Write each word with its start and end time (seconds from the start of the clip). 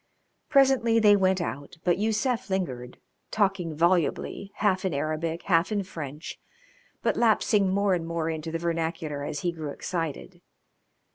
Presently 0.49 0.97
they 0.99 1.15
went 1.15 1.39
out, 1.39 1.77
but 1.83 1.99
Yusef 1.99 2.49
lingered, 2.49 2.97
talking 3.29 3.75
volubly, 3.75 4.51
half 4.55 4.83
in 4.83 4.95
Arabic, 4.95 5.43
half 5.43 5.71
in 5.71 5.83
French, 5.83 6.39
but 7.03 7.15
lapsing 7.15 7.69
more 7.69 7.93
and 7.93 8.07
more 8.07 8.27
into 8.27 8.51
the 8.51 8.57
vernacular 8.57 9.23
as 9.23 9.41
he 9.41 9.51
grew 9.51 9.69
excited. 9.69 10.41